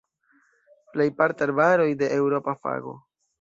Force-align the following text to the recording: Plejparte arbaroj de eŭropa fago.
Plejparte 0.95 1.45
arbaroj 1.49 1.87
de 2.01 2.11
eŭropa 2.17 2.57
fago. 2.65 2.97